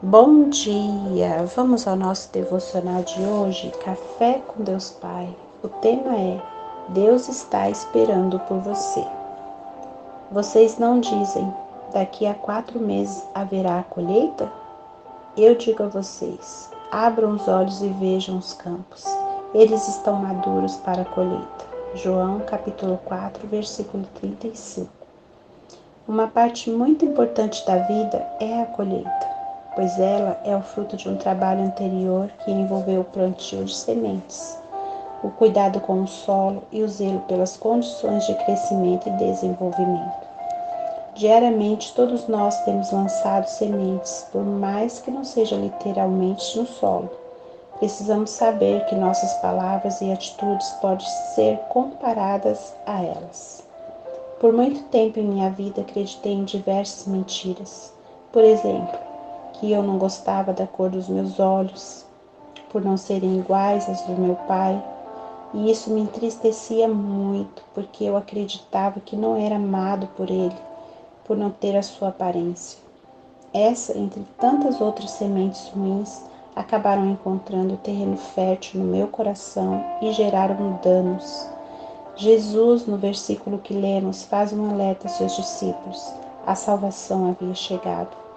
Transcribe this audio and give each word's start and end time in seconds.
Bom 0.00 0.48
dia! 0.48 1.44
Vamos 1.56 1.88
ao 1.88 1.96
nosso 1.96 2.32
devocional 2.32 3.02
de 3.02 3.20
hoje, 3.20 3.72
Café 3.84 4.40
com 4.46 4.62
Deus 4.62 4.90
Pai. 4.90 5.28
O 5.60 5.66
tema 5.66 6.14
é 6.14 6.40
Deus 6.90 7.28
está 7.28 7.68
esperando 7.68 8.38
por 8.38 8.58
você. 8.58 9.04
Vocês 10.30 10.78
não 10.78 11.00
dizem, 11.00 11.52
daqui 11.92 12.26
a 12.26 12.34
quatro 12.34 12.78
meses 12.78 13.24
haverá 13.34 13.80
a 13.80 13.82
colheita? 13.82 14.48
Eu 15.36 15.56
digo 15.56 15.82
a 15.82 15.88
vocês, 15.88 16.70
abram 16.92 17.32
os 17.32 17.48
olhos 17.48 17.82
e 17.82 17.88
vejam 17.88 18.38
os 18.38 18.54
campos. 18.54 19.04
Eles 19.52 19.88
estão 19.88 20.14
maduros 20.14 20.76
para 20.76 21.02
a 21.02 21.06
colheita. 21.06 21.66
João 21.96 22.38
capítulo 22.46 23.00
4, 23.04 23.48
versículo 23.48 24.04
35. 24.20 24.98
Uma 26.06 26.28
parte 26.28 26.70
muito 26.70 27.04
importante 27.04 27.66
da 27.66 27.78
vida 27.78 28.24
é 28.40 28.62
a 28.62 28.66
colheita, 28.66 29.27
pois 29.78 29.96
ela 29.96 30.40
é 30.44 30.56
o 30.56 30.60
fruto 30.60 30.96
de 30.96 31.08
um 31.08 31.14
trabalho 31.14 31.62
anterior 31.62 32.28
que 32.44 32.50
envolveu 32.50 33.02
o 33.02 33.04
plantio 33.04 33.64
de 33.64 33.72
sementes, 33.72 34.58
o 35.22 35.30
cuidado 35.30 35.78
com 35.78 36.02
o 36.02 36.08
solo 36.08 36.64
e 36.72 36.82
o 36.82 36.88
zelo 36.88 37.20
pelas 37.28 37.56
condições 37.56 38.26
de 38.26 38.34
crescimento 38.44 39.08
e 39.08 39.12
desenvolvimento. 39.12 40.26
Diariamente, 41.14 41.94
todos 41.94 42.26
nós 42.26 42.60
temos 42.64 42.90
lançado 42.90 43.46
sementes, 43.46 44.26
por 44.32 44.42
mais 44.44 44.98
que 44.98 45.12
não 45.12 45.22
seja 45.22 45.54
literalmente 45.54 46.58
no 46.58 46.66
solo. 46.66 47.08
Precisamos 47.78 48.30
saber 48.30 48.84
que 48.86 48.96
nossas 48.96 49.32
palavras 49.34 50.00
e 50.00 50.10
atitudes 50.10 50.68
podem 50.80 51.06
ser 51.36 51.56
comparadas 51.68 52.74
a 52.84 53.00
elas. 53.00 53.62
Por 54.40 54.52
muito 54.52 54.82
tempo 54.88 55.20
em 55.20 55.28
minha 55.28 55.50
vida 55.50 55.82
acreditei 55.82 56.32
em 56.32 56.42
diversas 56.42 57.06
mentiras. 57.06 57.92
Por 58.32 58.42
exemplo, 58.42 59.07
que 59.58 59.70
eu 59.70 59.82
não 59.82 59.98
gostava 59.98 60.52
da 60.52 60.66
cor 60.66 60.90
dos 60.90 61.08
meus 61.08 61.38
olhos, 61.38 62.04
por 62.70 62.84
não 62.84 62.96
serem 62.96 63.38
iguais 63.38 63.88
às 63.88 64.02
do 64.02 64.12
meu 64.12 64.34
pai, 64.46 64.82
e 65.54 65.70
isso 65.70 65.90
me 65.90 66.00
entristecia 66.00 66.86
muito, 66.88 67.62
porque 67.74 68.04
eu 68.04 68.16
acreditava 68.16 69.00
que 69.00 69.16
não 69.16 69.36
era 69.36 69.56
amado 69.56 70.08
por 70.16 70.30
ele, 70.30 70.56
por 71.24 71.36
não 71.36 71.50
ter 71.50 71.76
a 71.76 71.82
sua 71.82 72.08
aparência. 72.08 72.78
Essa, 73.52 73.96
entre 73.96 74.22
tantas 74.38 74.80
outras 74.80 75.10
sementes 75.12 75.68
ruins, 75.68 76.22
acabaram 76.54 77.08
encontrando 77.08 77.76
terreno 77.78 78.16
fértil 78.16 78.80
no 78.80 78.86
meu 78.86 79.08
coração 79.08 79.82
e 80.02 80.12
geraram 80.12 80.78
danos 80.82 81.48
Jesus, 82.18 82.84
no 82.84 82.96
versículo 82.96 83.58
que 83.58 83.72
lemos, 83.72 84.24
faz 84.24 84.52
um 84.52 84.68
alerta 84.68 85.06
a 85.06 85.08
seus 85.08 85.36
discípulos: 85.36 86.12
a 86.44 86.56
salvação 86.56 87.30
havia 87.30 87.54
chegado. 87.54 88.27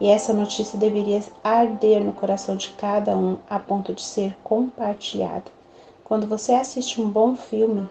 E 0.00 0.08
essa 0.08 0.32
notícia 0.32 0.78
deveria 0.78 1.22
arder 1.42 2.04
no 2.04 2.12
coração 2.12 2.56
de 2.56 2.70
cada 2.70 3.16
um 3.16 3.36
a 3.50 3.58
ponto 3.58 3.92
de 3.92 4.02
ser 4.02 4.36
compartilhada. 4.44 5.50
Quando 6.04 6.26
você 6.26 6.52
assiste 6.52 7.00
um 7.00 7.10
bom 7.10 7.34
filme, 7.34 7.88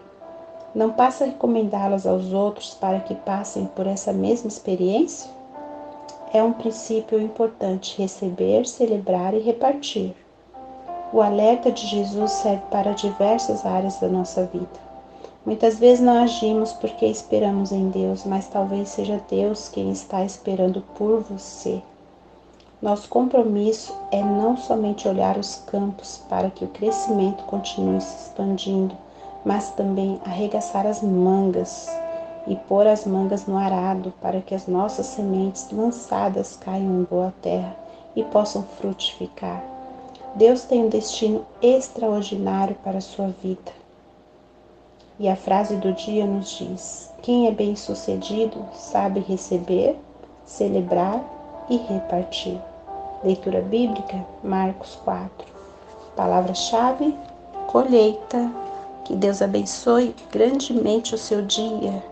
não 0.74 0.90
passa 0.90 1.24
a 1.24 1.26
recomendá-las 1.26 2.06
aos 2.06 2.32
outros 2.32 2.74
para 2.74 3.00
que 3.00 3.14
passem 3.14 3.66
por 3.66 3.86
essa 3.86 4.12
mesma 4.12 4.48
experiência? 4.48 5.30
É 6.32 6.42
um 6.42 6.52
princípio 6.52 7.20
importante 7.20 8.00
receber, 8.00 8.66
celebrar 8.66 9.34
e 9.34 9.40
repartir. 9.40 10.14
O 11.12 11.22
alerta 11.22 11.72
de 11.72 11.86
Jesus 11.86 12.32
serve 12.32 12.62
para 12.70 12.92
diversas 12.92 13.64
áreas 13.64 13.98
da 13.98 14.08
nossa 14.08 14.44
vida. 14.44 14.88
Muitas 15.44 15.78
vezes 15.78 16.00
não 16.00 16.22
agimos 16.22 16.72
porque 16.74 17.06
esperamos 17.06 17.72
em 17.72 17.88
Deus, 17.88 18.24
mas 18.24 18.48
talvez 18.48 18.90
seja 18.90 19.18
Deus 19.30 19.68
quem 19.68 19.90
está 19.90 20.22
esperando 20.22 20.82
por 20.94 21.20
você. 21.20 21.82
Nosso 22.80 23.08
compromisso 23.08 23.92
é 24.12 24.22
não 24.22 24.56
somente 24.56 25.08
olhar 25.08 25.36
os 25.36 25.56
campos 25.66 26.22
para 26.28 26.48
que 26.48 26.64
o 26.64 26.68
crescimento 26.68 27.42
continue 27.42 28.00
se 28.00 28.26
expandindo, 28.26 28.96
mas 29.44 29.70
também 29.70 30.20
arregaçar 30.24 30.86
as 30.86 31.02
mangas 31.02 31.88
e 32.46 32.54
pôr 32.54 32.86
as 32.86 33.04
mangas 33.04 33.46
no 33.46 33.58
arado 33.58 34.14
para 34.22 34.40
que 34.40 34.54
as 34.54 34.68
nossas 34.68 35.06
sementes 35.06 35.68
lançadas 35.72 36.56
caiam 36.56 37.00
em 37.00 37.02
boa 37.02 37.34
terra 37.42 37.74
e 38.14 38.22
possam 38.22 38.62
frutificar. 38.62 39.60
Deus 40.36 40.62
tem 40.62 40.84
um 40.84 40.88
destino 40.88 41.44
extraordinário 41.60 42.76
para 42.84 42.98
a 42.98 43.02
sua 43.02 43.34
vida. 43.42 43.72
E 45.18 45.28
a 45.28 45.34
frase 45.34 45.74
do 45.74 45.92
dia 45.92 46.24
nos 46.24 46.56
diz: 46.56 47.12
quem 47.22 47.48
é 47.48 47.50
bem-sucedido 47.50 48.64
sabe 48.72 49.18
receber, 49.18 49.98
celebrar 50.44 51.20
e 51.68 51.76
repartir. 51.76 52.67
Leitura 53.22 53.60
bíblica, 53.60 54.24
Marcos 54.42 54.96
4. 55.04 55.30
Palavra-chave: 56.14 57.16
colheita. 57.66 58.50
Que 59.04 59.16
Deus 59.16 59.40
abençoe 59.40 60.14
grandemente 60.30 61.14
o 61.14 61.18
seu 61.18 61.40
dia. 61.42 62.02